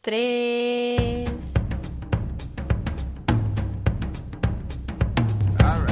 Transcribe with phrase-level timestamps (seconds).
[0.00, 1.28] Tres.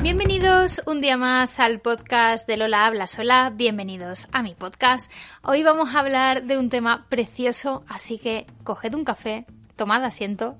[0.01, 3.53] Bienvenidos un día más al podcast de Lola Habla Sola.
[3.53, 5.11] Bienvenidos a mi podcast.
[5.43, 10.57] Hoy vamos a hablar de un tema precioso, así que coged un café, tomad asiento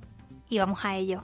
[0.49, 1.23] y vamos a ello.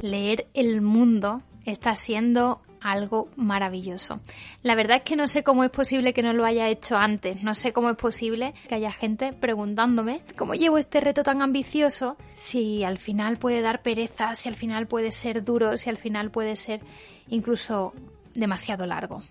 [0.00, 4.20] Leer el mundo está siendo algo maravilloso.
[4.62, 7.42] La verdad es que no sé cómo es posible que no lo haya hecho antes,
[7.42, 12.16] no sé cómo es posible que haya gente preguntándome cómo llevo este reto tan ambicioso,
[12.32, 16.30] si al final puede dar pereza, si al final puede ser duro, si al final
[16.30, 16.80] puede ser
[17.28, 17.92] incluso
[18.34, 19.22] demasiado largo.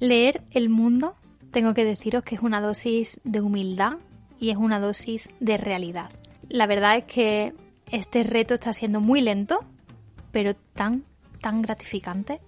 [0.00, 1.14] Leer el mundo,
[1.50, 3.98] tengo que deciros que es una dosis de humildad
[4.38, 6.10] y es una dosis de realidad.
[6.48, 7.52] La verdad es que
[7.90, 9.64] este reto está siendo muy lento,
[10.32, 11.04] pero tan,
[11.40, 12.40] tan gratificante.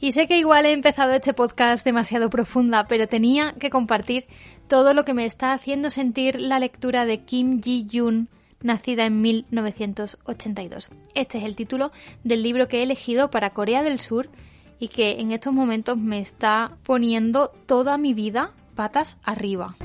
[0.00, 4.26] Y sé que igual he empezado este podcast demasiado profunda, pero tenía que compartir
[4.68, 8.28] todo lo que me está haciendo sentir la lectura de Kim Ji-yoon,
[8.62, 10.90] nacida en 1982.
[11.14, 11.90] Este es el título
[12.22, 14.30] del libro que he elegido para Corea del Sur
[14.78, 19.76] y que en estos momentos me está poniendo toda mi vida patas arriba.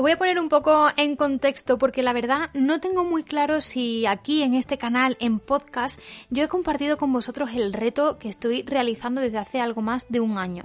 [0.00, 3.60] Os voy a poner un poco en contexto porque la verdad no tengo muy claro
[3.60, 8.30] si aquí en este canal, en podcast, yo he compartido con vosotros el reto que
[8.30, 10.64] estoy realizando desde hace algo más de un año.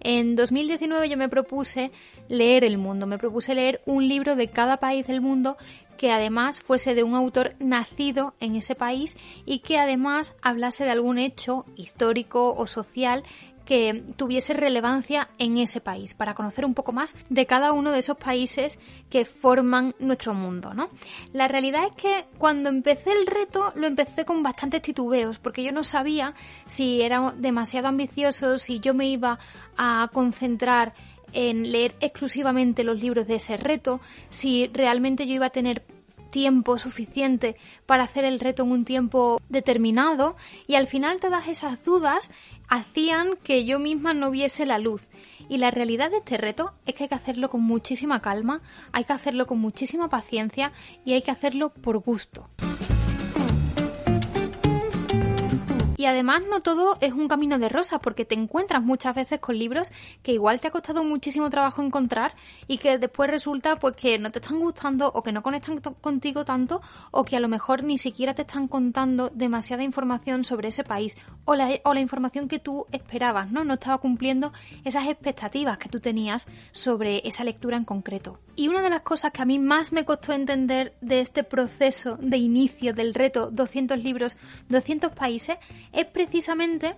[0.00, 1.92] En 2019 yo me propuse
[2.28, 5.56] leer el mundo, me propuse leer un libro de cada país del mundo
[5.96, 9.16] que además fuese de un autor nacido en ese país
[9.46, 13.22] y que además hablase de algún hecho histórico o social
[13.64, 17.98] que tuviese relevancia en ese país, para conocer un poco más de cada uno de
[17.98, 18.78] esos países
[19.10, 20.90] que forman nuestro mundo, ¿no?
[21.32, 25.72] La realidad es que cuando empecé el reto lo empecé con bastantes titubeos, porque yo
[25.72, 26.34] no sabía
[26.66, 29.38] si era demasiado ambicioso, si yo me iba
[29.76, 30.94] a concentrar
[31.32, 35.84] en leer exclusivamente los libros de ese reto, si realmente yo iba a tener
[36.34, 37.54] tiempo suficiente
[37.86, 40.34] para hacer el reto en un tiempo determinado
[40.66, 42.32] y al final todas esas dudas
[42.66, 45.10] hacían que yo misma no viese la luz.
[45.48, 49.04] Y la realidad de este reto es que hay que hacerlo con muchísima calma, hay
[49.04, 50.72] que hacerlo con muchísima paciencia
[51.04, 52.48] y hay que hacerlo por gusto.
[56.04, 59.58] Y además no todo es un camino de rosa, porque te encuentras muchas veces con
[59.58, 59.90] libros
[60.22, 62.34] que igual te ha costado muchísimo trabajo encontrar
[62.68, 66.44] y que después resulta pues que no te están gustando o que no conectan contigo
[66.44, 70.84] tanto o que a lo mejor ni siquiera te están contando demasiada información sobre ese
[70.84, 71.16] país
[71.46, 73.64] o la, o la información que tú esperabas, ¿no?
[73.64, 74.52] No estaba cumpliendo
[74.84, 78.40] esas expectativas que tú tenías sobre esa lectura en concreto.
[78.56, 82.18] Y una de las cosas que a mí más me costó entender de este proceso
[82.20, 84.36] de inicio del reto 200 libros,
[84.68, 85.56] 200 países,
[85.94, 86.94] es precisamente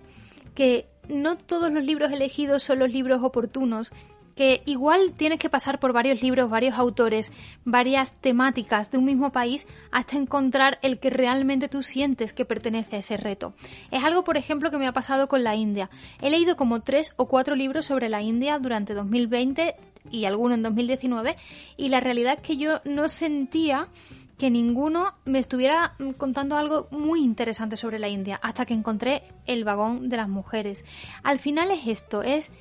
[0.55, 3.91] que no todos los libros elegidos son los libros oportunos,
[4.37, 7.31] que igual tienes que pasar por varios libros, varios autores,
[7.65, 12.95] varias temáticas de un mismo país hasta encontrar el que realmente tú sientes que pertenece
[12.95, 13.55] a ese reto.
[13.89, 15.89] Es algo, por ejemplo, que me ha pasado con la India.
[16.21, 19.75] He leído como tres o cuatro libros sobre la India durante 2020
[20.11, 21.35] y alguno en 2019
[21.75, 23.89] y la realidad es que yo no sentía
[24.37, 29.63] que ninguno me estuviera contando algo muy interesante sobre la India hasta que encontré el
[29.63, 30.85] vagón de las mujeres.
[31.23, 32.51] Al final es esto, es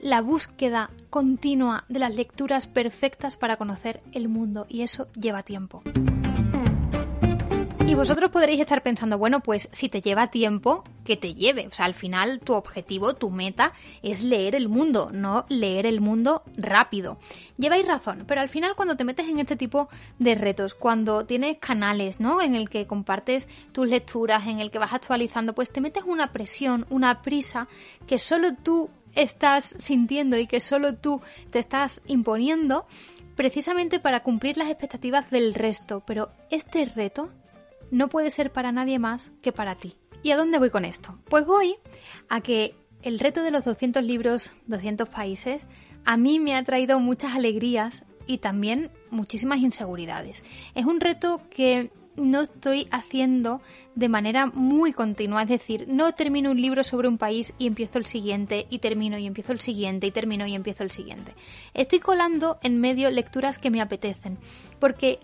[0.00, 5.82] la búsqueda continua de las lecturas perfectas para conocer el mundo y eso lleva tiempo.
[7.86, 11.66] Y vosotros podréis estar pensando, bueno, pues si te lleva tiempo, que te lleve.
[11.66, 16.00] O sea, al final tu objetivo, tu meta es leer el mundo, no leer el
[16.00, 17.18] mundo rápido.
[17.58, 21.58] Lleváis razón, pero al final cuando te metes en este tipo de retos, cuando tienes
[21.58, 22.40] canales, ¿no?
[22.40, 26.32] En el que compartes tus lecturas, en el que vas actualizando, pues te metes una
[26.32, 27.68] presión, una prisa
[28.06, 31.20] que solo tú estás sintiendo y que solo tú
[31.50, 32.86] te estás imponiendo
[33.36, 36.02] precisamente para cumplir las expectativas del resto.
[36.06, 37.28] Pero este reto
[37.94, 39.94] no puede ser para nadie más que para ti.
[40.24, 41.16] ¿Y a dónde voy con esto?
[41.28, 41.76] Pues voy
[42.28, 45.62] a que el reto de los 200 libros, 200 países,
[46.04, 50.42] a mí me ha traído muchas alegrías y también muchísimas inseguridades.
[50.74, 53.60] Es un reto que no estoy haciendo
[53.94, 57.98] de manera muy continua, es decir, no termino un libro sobre un país y empiezo
[57.98, 61.32] el siguiente y termino y empiezo el siguiente y termino y empiezo el siguiente.
[61.74, 64.38] Estoy colando en medio lecturas que me apetecen,
[64.80, 65.20] porque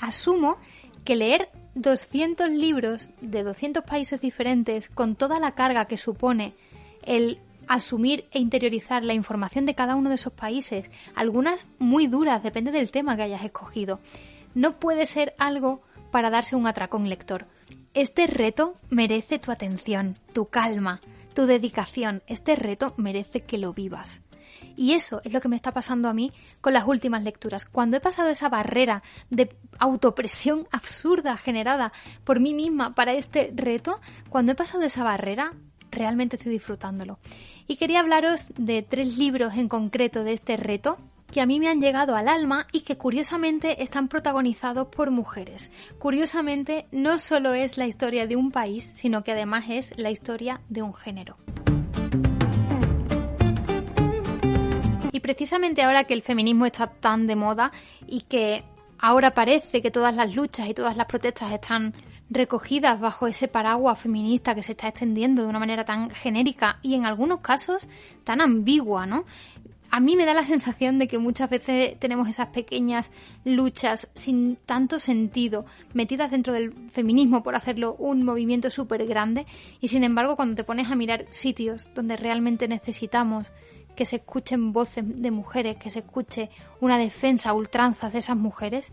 [0.00, 0.56] asumo
[1.04, 6.54] que leer 200 libros de 200 países diferentes con toda la carga que supone
[7.02, 12.42] el asumir e interiorizar la información de cada uno de esos países, algunas muy duras,
[12.42, 14.00] depende del tema que hayas escogido,
[14.54, 17.46] no puede ser algo para darse un atracón lector.
[17.92, 21.00] Este reto merece tu atención, tu calma,
[21.34, 22.22] tu dedicación.
[22.26, 24.20] Este reto merece que lo vivas.
[24.76, 27.64] Y eso es lo que me está pasando a mí con las últimas lecturas.
[27.64, 31.92] Cuando he pasado esa barrera de autopresión absurda generada
[32.24, 35.52] por mí misma para este reto, cuando he pasado esa barrera,
[35.90, 37.18] realmente estoy disfrutándolo.
[37.66, 40.98] Y quería hablaros de tres libros en concreto de este reto
[41.32, 45.72] que a mí me han llegado al alma y que curiosamente están protagonizados por mujeres.
[45.98, 50.60] Curiosamente, no solo es la historia de un país, sino que además es la historia
[50.68, 51.36] de un género.
[55.34, 57.72] Precisamente ahora que el feminismo está tan de moda
[58.06, 58.62] y que
[59.00, 61.92] ahora parece que todas las luchas y todas las protestas están
[62.30, 66.94] recogidas bajo ese paraguas feminista que se está extendiendo de una manera tan genérica y
[66.94, 67.88] en algunos casos
[68.22, 69.24] tan ambigua, ¿no?
[69.90, 73.10] a mí me da la sensación de que muchas veces tenemos esas pequeñas
[73.44, 79.46] luchas sin tanto sentido metidas dentro del feminismo por hacerlo un movimiento súper grande
[79.80, 83.50] y sin embargo cuando te pones a mirar sitios donde realmente necesitamos
[83.94, 86.50] que se escuchen voces de mujeres, que se escuche
[86.80, 88.92] una defensa a de esas mujeres,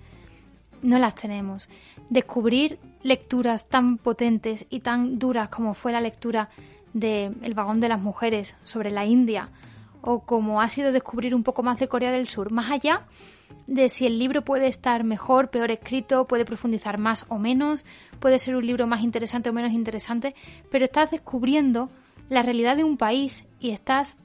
[0.82, 1.70] no las tenemos.
[2.10, 6.50] Descubrir lecturas tan potentes y tan duras como fue la lectura
[6.94, 9.50] de El vagón de las mujeres sobre la India,
[10.02, 13.06] o como ha sido descubrir un poco más de Corea del Sur, más allá
[13.68, 17.86] de si el libro puede estar mejor, peor escrito, puede profundizar más o menos,
[18.20, 20.36] puede ser un libro más interesante o menos interesante,
[20.70, 21.90] pero estás descubriendo
[22.30, 24.18] la realidad de un país y estás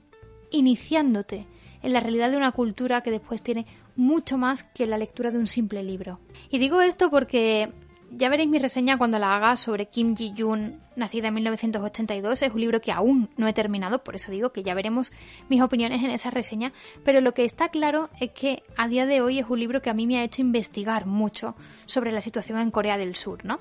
[0.51, 1.47] iniciándote
[1.83, 5.39] en la realidad de una cultura que después tiene mucho más que la lectura de
[5.39, 6.21] un simple libro.
[6.51, 7.73] Y digo esto porque
[8.11, 12.43] ya veréis mi reseña cuando la haga sobre Kim Ji-yoon, nacida en 1982.
[12.43, 15.13] Es un libro que aún no he terminado, por eso digo que ya veremos
[15.49, 16.73] mis opiniones en esa reseña.
[17.05, 19.91] Pero lo que está claro es que a día de hoy es un libro que
[19.91, 21.57] a mí me ha hecho investigar mucho
[21.87, 23.61] sobre la situación en Corea del Sur, ¿no?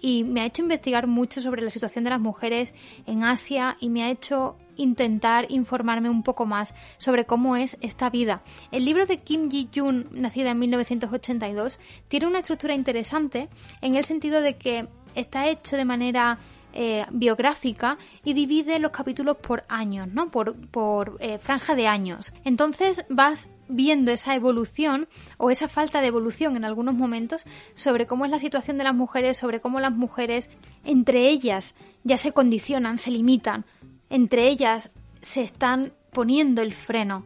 [0.00, 2.74] Y me ha hecho investigar mucho sobre la situación de las mujeres
[3.06, 8.10] en Asia y me ha hecho intentar informarme un poco más sobre cómo es esta
[8.10, 8.42] vida.
[8.70, 11.78] El libro de Kim Ji-yoon, nacida en 1982,
[12.08, 13.48] tiene una estructura interesante
[13.80, 16.38] en el sentido de que está hecho de manera
[16.78, 20.30] eh, biográfica y divide los capítulos por años, ¿no?
[20.30, 22.34] Por, por eh, franja de años.
[22.44, 25.08] Entonces vas viendo esa evolución
[25.38, 28.94] o esa falta de evolución en algunos momentos sobre cómo es la situación de las
[28.94, 30.50] mujeres, sobre cómo las mujeres
[30.84, 31.74] entre ellas
[32.04, 33.64] ya se condicionan, se limitan
[34.10, 34.90] entre ellas
[35.22, 37.24] se están poniendo el freno.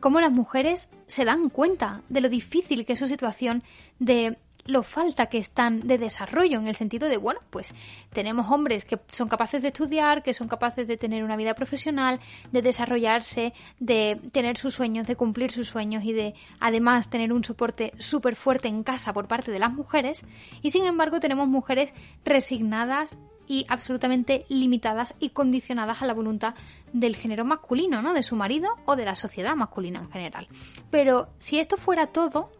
[0.00, 3.62] Cómo las mujeres se dan cuenta de lo difícil que es su situación,
[3.98, 4.36] de
[4.66, 7.72] lo falta que están de desarrollo, en el sentido de, bueno, pues
[8.12, 12.20] tenemos hombres que son capaces de estudiar, que son capaces de tener una vida profesional,
[12.52, 17.44] de desarrollarse, de tener sus sueños, de cumplir sus sueños y de además tener un
[17.44, 20.24] soporte súper fuerte en casa por parte de las mujeres.
[20.62, 21.94] Y sin embargo tenemos mujeres
[22.24, 23.16] resignadas,
[23.48, 26.54] y absolutamente limitadas y condicionadas a la voluntad
[26.92, 28.12] del género masculino, ¿no?
[28.12, 30.48] De su marido o de la sociedad masculina en general.
[30.90, 32.50] Pero si esto fuera todo,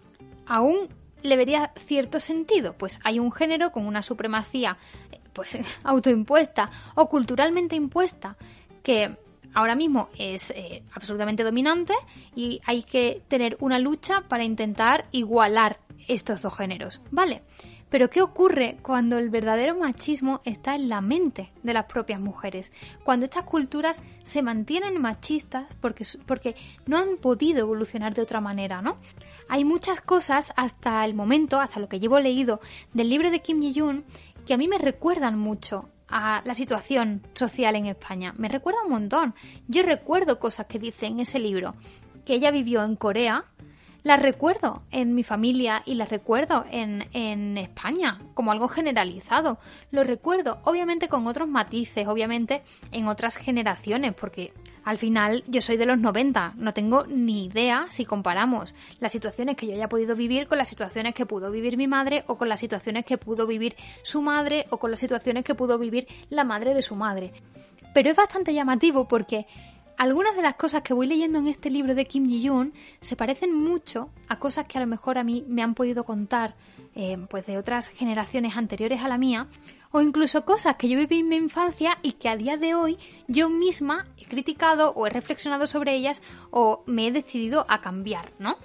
[0.46, 0.88] aún
[1.22, 4.78] le vería cierto sentido, pues hay un género con una supremacía
[5.32, 8.36] pues autoimpuesta o culturalmente impuesta
[8.82, 9.16] que
[9.54, 11.94] ahora mismo es eh, absolutamente dominante
[12.34, 17.42] y hay que tener una lucha para intentar igualar estos dos géneros, ¿vale?
[17.88, 22.72] Pero ¿qué ocurre cuando el verdadero machismo está en la mente de las propias mujeres?
[23.04, 28.82] Cuando estas culturas se mantienen machistas porque, porque no han podido evolucionar de otra manera,
[28.82, 28.98] ¿no?
[29.48, 32.60] Hay muchas cosas hasta el momento, hasta lo que llevo leído
[32.92, 34.04] del libro de Kim Ji-yoon,
[34.46, 38.34] que a mí me recuerdan mucho a la situación social en España.
[38.36, 39.34] Me recuerda un montón.
[39.68, 41.74] Yo recuerdo cosas que dice en ese libro,
[42.24, 43.44] que ella vivió en Corea,
[44.06, 49.58] las recuerdo en mi familia y las recuerdo en, en España como algo generalizado.
[49.90, 54.52] Lo recuerdo, obviamente con otros matices, obviamente en otras generaciones, porque
[54.84, 59.56] al final yo soy de los 90, no tengo ni idea si comparamos las situaciones
[59.56, 62.48] que yo haya podido vivir con las situaciones que pudo vivir mi madre o con
[62.48, 66.44] las situaciones que pudo vivir su madre o con las situaciones que pudo vivir la
[66.44, 67.32] madre de su madre.
[67.92, 69.48] Pero es bastante llamativo porque
[69.96, 73.54] algunas de las cosas que voy leyendo en este libro de Kim Ji-yoon se parecen
[73.54, 76.54] mucho a cosas que a lo mejor a mí me han podido contar
[76.94, 79.48] eh, pues de otras generaciones anteriores a la mía,
[79.90, 82.98] o incluso cosas que yo viví en mi infancia y que a día de hoy
[83.28, 88.32] yo misma he criticado o he reflexionado sobre ellas o me he decidido a cambiar,
[88.38, 88.56] ¿no?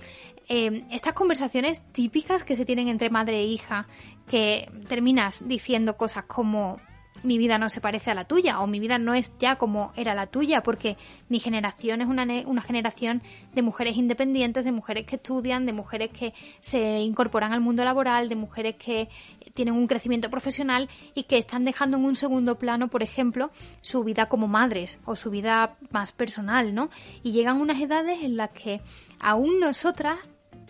[0.48, 3.88] Eh, estas conversaciones típicas que se tienen entre madre e hija,
[4.28, 6.80] que terminas diciendo cosas como
[7.24, 9.92] mi vida no se parece a la tuya o mi vida no es ya como
[9.96, 10.98] era la tuya porque
[11.30, 13.22] mi generación es una, una, generación
[13.54, 18.30] de mujeres independientes, de mujeres que estudian, de mujeres que se incorporan al mundo laboral,
[18.30, 19.10] de mujeres que
[19.54, 23.52] tienen un crecimiento profesional y que están dejando en un segundo plano, por ejemplo,
[23.82, 26.90] su vida como madres o su vida más personal, ¿no?
[27.24, 28.82] Y llegan unas edades en las que
[29.20, 30.20] aún nosotras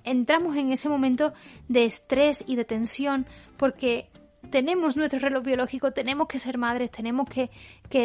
[0.04, 1.34] entramos en ese momento
[1.68, 3.26] de estrés y de tensión
[3.58, 4.10] porque
[4.50, 7.50] tenemos nuestro reloj biológico, tenemos que ser madres, tenemos que,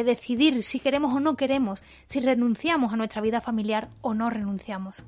[0.05, 5.03] decidir si queremos o no queremos, si renunciamos a nuestra vida familiar o no renunciamos.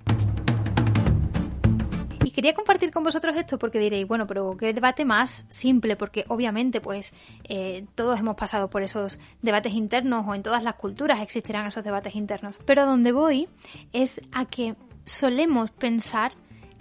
[2.25, 6.25] Y quería compartir con vosotros esto porque diréis, bueno, pero qué debate más simple, porque
[6.28, 7.12] obviamente pues
[7.44, 11.85] eh, todos hemos pasado por esos debates internos o en todas las culturas existirán esos
[11.85, 12.58] debates internos.
[12.66, 13.49] Pero a donde voy
[13.92, 16.32] es a que solemos pensar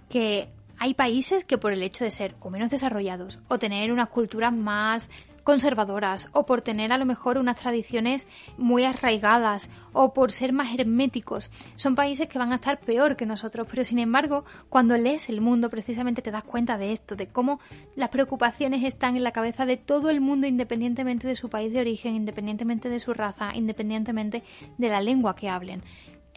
[0.09, 4.09] que hay países que por el hecho de ser o menos desarrollados o tener unas
[4.09, 5.09] culturas más
[5.47, 10.77] conservadoras o por tener a lo mejor unas tradiciones muy arraigadas o por ser más
[10.77, 11.49] herméticos.
[11.77, 15.39] Son países que van a estar peor que nosotros, pero sin embargo, cuando lees el
[15.39, 17.61] mundo precisamente te das cuenta de esto, de cómo
[17.95, 21.79] las preocupaciones están en la cabeza de todo el mundo independientemente de su país de
[21.79, 24.43] origen, independientemente de su raza, independientemente
[24.77, 25.81] de la lengua que hablen.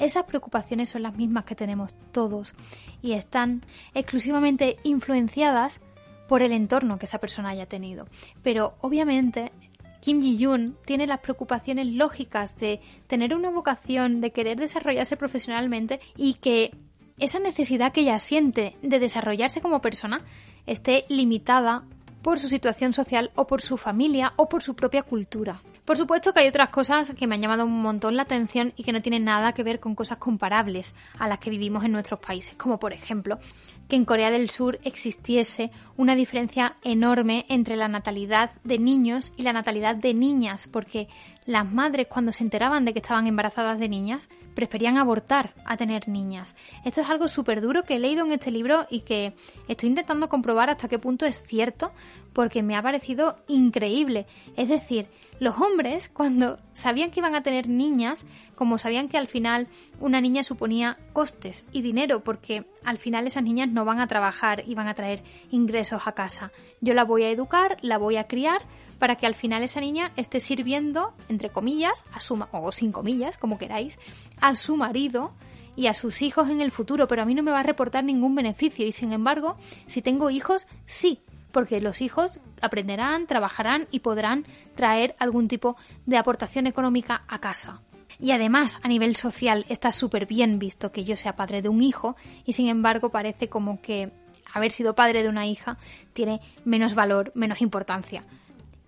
[0.01, 2.55] Esas preocupaciones son las mismas que tenemos todos
[3.03, 3.65] y están
[3.95, 5.81] exclusivamente influenciadas
[6.27, 8.09] por el entorno que esa persona haya tenido.
[8.43, 9.53] Pero obviamente
[10.01, 16.35] Kim Ji-yoon tiene las preocupaciones lógicas de tener una vocación, de querer desarrollarse profesionalmente y
[16.35, 16.75] que
[17.19, 20.25] esa necesidad que ella siente de desarrollarse como persona
[20.67, 21.85] esté limitada
[22.23, 25.61] por su situación social o por su familia o por su propia cultura.
[25.91, 28.85] Por supuesto que hay otras cosas que me han llamado un montón la atención y
[28.85, 32.21] que no tienen nada que ver con cosas comparables a las que vivimos en nuestros
[32.21, 33.41] países, como por ejemplo
[33.89, 39.43] que en Corea del Sur existiese una diferencia enorme entre la natalidad de niños y
[39.43, 41.09] la natalidad de niñas, porque
[41.45, 46.09] las madres cuando se enteraban de que estaban embarazadas de niñas preferían abortar a tener
[46.09, 46.55] niñas.
[46.85, 49.35] Esto es algo súper duro que he leído en este libro y que
[49.67, 51.91] estoy intentando comprobar hasta qué punto es cierto,
[52.33, 54.27] porque me ha parecido increíble.
[54.57, 55.09] Es decir,
[55.41, 59.69] los hombres, cuando sabían que iban a tener niñas, como sabían que al final
[59.99, 64.63] una niña suponía costes y dinero, porque al final esas niñas no van a trabajar
[64.67, 66.53] y van a traer ingresos a casa.
[66.83, 68.67] Yo la voy a educar, la voy a criar,
[68.99, 73.39] para que al final esa niña esté sirviendo, entre comillas, a su, o sin comillas,
[73.39, 73.99] como queráis,
[74.43, 75.33] a su marido
[75.75, 78.05] y a sus hijos en el futuro, pero a mí no me va a reportar
[78.05, 79.57] ningún beneficio y sin embargo,
[79.87, 85.77] si tengo hijos, sí, porque los hijos aprenderán, trabajarán y podrán traer algún tipo
[86.07, 87.81] de aportación económica a casa.
[88.19, 91.83] Y además, a nivel social, está súper bien visto que yo sea padre de un
[91.83, 94.13] hijo y sin embargo parece como que
[94.53, 95.79] haber sido padre de una hija
[96.13, 98.25] tiene menos valor, menos importancia.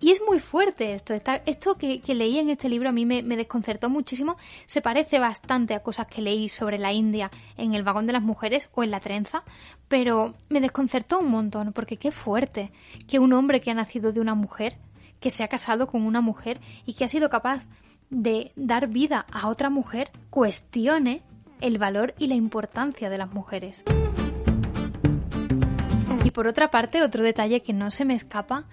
[0.03, 1.13] Y es muy fuerte esto.
[1.13, 4.35] esto que, leí en este libro a mí me, desconcertó muchísimo.
[4.65, 8.21] Se parece bastante a cosas que leí sobre la India en el vagón de las
[8.21, 9.45] mujeres o en la trenza,
[9.93, 12.71] pero me desconcertó un montón porque qué fuerte
[13.07, 14.75] que un hombre que ha nacido de una mujer,
[15.19, 17.61] que se ha casado con una mujer y que ha sido capaz
[18.09, 21.21] de dar vida a otra mujer, cuestione
[21.61, 23.83] el valor y la importancia de las mujeres.
[26.25, 28.63] Y por otra parte, otro detalle que no se me escapa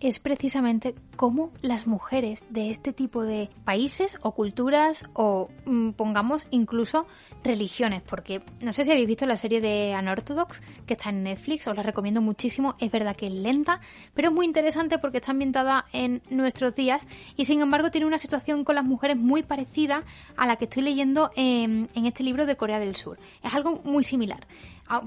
[0.00, 6.46] es precisamente cómo las mujeres de este tipo de países o culturas o mm, pongamos
[6.50, 7.06] incluso
[7.42, 11.66] religiones, porque no sé si habéis visto la serie de Unorthodox que está en Netflix,
[11.66, 13.80] os la recomiendo muchísimo, es verdad que es lenta,
[14.12, 18.18] pero es muy interesante porque está ambientada en nuestros días y sin embargo tiene una
[18.18, 20.04] situación con las mujeres muy parecida
[20.36, 23.18] a la que estoy leyendo en, en este libro de Corea del Sur.
[23.42, 24.46] Es algo muy similar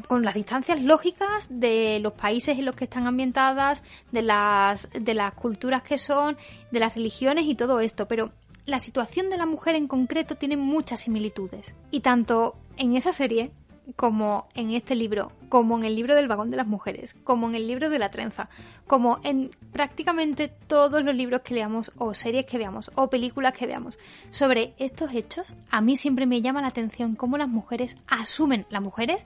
[0.07, 5.13] con las distancias lógicas de los países en los que están ambientadas, de las, de
[5.13, 6.37] las culturas que son,
[6.71, 8.31] de las religiones y todo esto, pero
[8.65, 11.73] la situación de la mujer en concreto tiene muchas similitudes.
[11.91, 13.51] Y tanto en esa serie
[13.95, 17.55] como en este libro, como en el libro del vagón de las mujeres, como en
[17.55, 18.49] el libro de la trenza,
[18.87, 23.67] como en prácticamente todos los libros que leamos o series que veamos o películas que
[23.67, 23.97] veamos
[24.31, 28.81] sobre estos hechos, a mí siempre me llama la atención cómo las mujeres asumen, las
[28.81, 29.25] mujeres,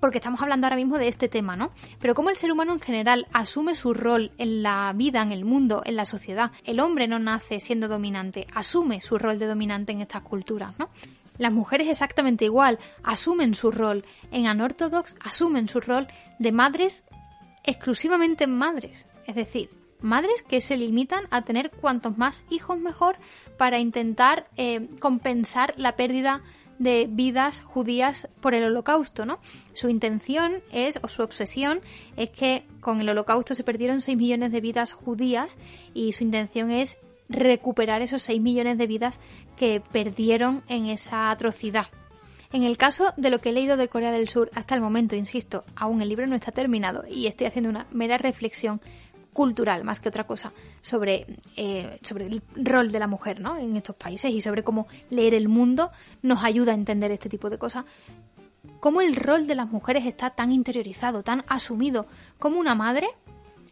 [0.00, 1.70] porque estamos hablando ahora mismo de este tema, ¿no?
[2.00, 5.44] Pero cómo el ser humano en general asume su rol en la vida, en el
[5.44, 6.52] mundo, en la sociedad.
[6.64, 10.90] El hombre no nace siendo dominante, asume su rol de dominante en estas culturas, ¿no?
[11.38, 14.04] Las mujeres exactamente igual asumen su rol.
[14.30, 17.04] En Anorthodox asumen su rol de madres
[17.64, 23.16] exclusivamente en madres, es decir, madres que se limitan a tener cuantos más hijos mejor
[23.56, 26.42] para intentar eh, compensar la pérdida
[26.78, 29.38] de vidas judías por el holocausto, ¿no?
[29.72, 31.80] Su intención es, o su obsesión,
[32.16, 35.56] es que con el holocausto se perdieron 6 millones de vidas judías
[35.94, 36.98] y su intención es
[37.28, 39.20] recuperar esos 6 millones de vidas
[39.56, 41.86] que perdieron en esa atrocidad.
[42.52, 45.16] En el caso de lo que he leído de Corea del Sur hasta el momento,
[45.16, 48.80] insisto, aún el libro no está terminado y estoy haciendo una mera reflexión
[49.32, 51.26] cultural más que otra cosa sobre,
[51.56, 53.58] eh, sobre el rol de la mujer ¿no?
[53.58, 55.90] en estos países y sobre cómo leer el mundo
[56.22, 57.84] nos ayuda a entender este tipo de cosas.
[58.80, 62.06] Cómo el rol de las mujeres está tan interiorizado, tan asumido,
[62.38, 63.08] como una madre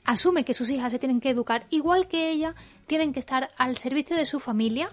[0.04, 2.54] asume que sus hijas se tienen que educar igual que ella,
[2.92, 4.90] tienen que estar al servicio de su familia,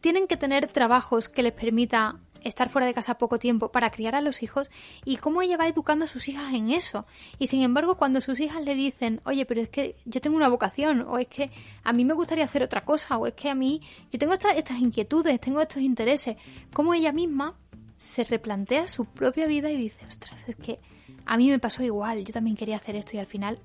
[0.00, 4.14] tienen que tener trabajos que les permita estar fuera de casa poco tiempo para criar
[4.14, 4.70] a los hijos
[5.04, 7.04] y cómo ella va educando a sus hijas en eso.
[7.38, 10.48] Y sin embargo, cuando sus hijas le dicen, oye, pero es que yo tengo una
[10.48, 11.50] vocación, o es que
[11.84, 14.56] a mí me gustaría hacer otra cosa, o es que a mí yo tengo estas,
[14.56, 16.38] estas inquietudes, tengo estos intereses,
[16.72, 17.54] cómo ella misma
[17.98, 20.80] se replantea su propia vida y dice, ostras, es que
[21.26, 23.60] a mí me pasó igual, yo también quería hacer esto y al final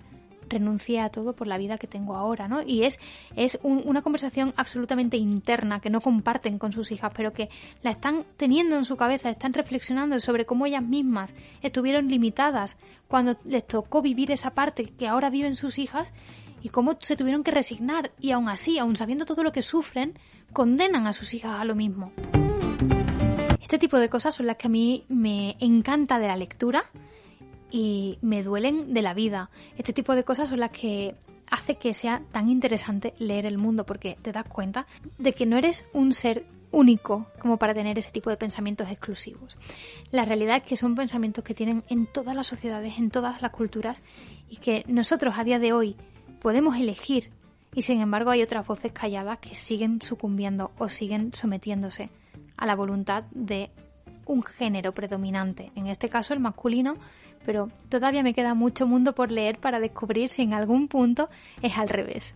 [0.52, 2.62] renuncié a todo por la vida que tengo ahora, ¿no?
[2.62, 3.00] Y es,
[3.36, 7.50] es una conversación absolutamente interna que no comparten con sus hijas, pero que
[7.82, 12.78] la están teniendo en su cabeza, están reflexionando sobre cómo ellas mismas estuvieron limitadas
[13.08, 16.14] cuando les tocó vivir esa parte que ahora viven sus hijas
[16.62, 20.18] y cómo se tuvieron que resignar y aún así, aún sabiendo todo lo que sufren,
[20.54, 22.12] condenan a sus hijas a lo mismo.
[23.62, 26.90] Este tipo de cosas son las que a mí me encanta de la lectura
[27.72, 29.50] y me duelen de la vida.
[29.78, 31.16] Este tipo de cosas son las que
[31.50, 34.88] hace que sea tan interesante leer el mundo porque te das cuenta
[35.18, 39.58] de que no eres un ser único como para tener ese tipo de pensamientos exclusivos.
[40.12, 43.52] La realidad es que son pensamientos que tienen en todas las sociedades, en todas las
[43.52, 44.02] culturas
[44.50, 45.96] y que nosotros a día de hoy
[46.40, 47.32] podemos elegir
[47.74, 52.10] y sin embargo hay otras voces calladas que siguen sucumbiendo o siguen sometiéndose
[52.58, 53.72] a la voluntad de
[54.26, 56.98] un género predominante, en este caso el masculino,
[57.46, 61.30] pero todavía me queda mucho mundo por leer para descubrir si en algún punto
[61.62, 62.34] es al revés.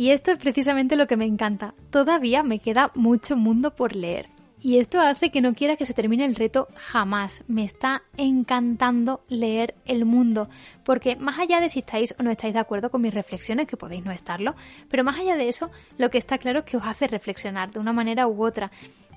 [0.00, 1.74] Y esto es precisamente lo que me encanta.
[1.90, 4.30] Todavía me queda mucho mundo por leer.
[4.62, 7.44] Y esto hace que no quiera que se termine el reto jamás.
[7.48, 10.48] Me está encantando leer el mundo.
[10.84, 13.76] Porque más allá de si estáis o no estáis de acuerdo con mis reflexiones, que
[13.76, 14.54] podéis no estarlo,
[14.88, 17.78] pero más allá de eso, lo que está claro es que os hace reflexionar de
[17.78, 18.70] una manera u otra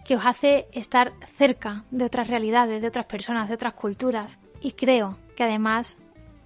[0.06, 4.40] que os hace estar cerca de otras realidades, de otras personas, de otras culturas.
[4.62, 5.98] Y creo que además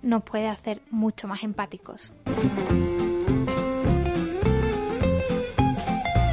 [0.01, 2.11] nos puede hacer mucho más empáticos.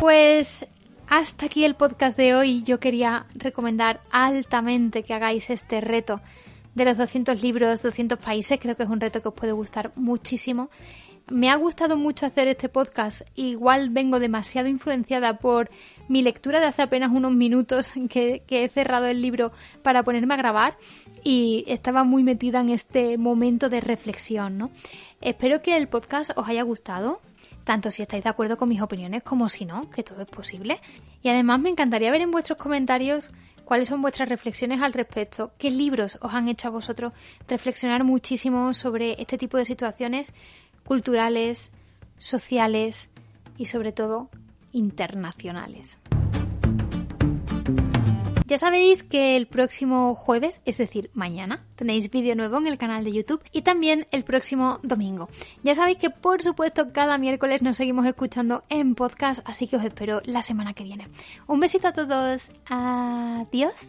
[0.01, 0.67] Pues
[1.09, 2.63] hasta aquí el podcast de hoy.
[2.63, 6.21] Yo quería recomendar altamente que hagáis este reto
[6.75, 8.59] de los 200 libros, 200 países.
[8.61, 10.71] Creo que es un reto que os puede gustar muchísimo.
[11.31, 13.23] Me ha gustado mucho hacer este podcast.
[13.35, 15.71] Igual vengo demasiado influenciada por
[16.07, 19.51] mi lectura de hace apenas unos minutos que, he cerrado el libro
[19.83, 20.77] para ponerme a grabar
[21.23, 24.71] y estaba muy metida en este momento de reflexión, ¿no?
[25.23, 27.23] Espero que el podcast os haya gustado,
[27.65, 30.79] tanto si estáis de acuerdo con mis opiniones como si no, que todo es posible.
[31.23, 33.33] Y además me encantaría ver en vuestros comentarios
[33.65, 37.15] cuáles son vuestras reflexiones al respecto, qué libros os han hecho a vosotros
[37.49, 40.35] reflexionar muchísimo sobre este tipo de situaciones
[40.85, 41.71] culturales,
[42.19, 43.09] sociales
[43.57, 44.31] y sobre todo
[44.73, 45.99] internacionales.
[48.47, 53.03] Ya sabéis que el próximo jueves, es decir, mañana, tenéis vídeo nuevo en el canal
[53.03, 55.31] de YouTube y también el próximo domingo.
[55.63, 59.85] Ya sabéis que por supuesto cada miércoles nos seguimos escuchando en podcast, así que os
[59.85, 61.09] espero la semana que viene.
[61.47, 62.53] Un besito a todos.
[62.69, 63.89] Adiós.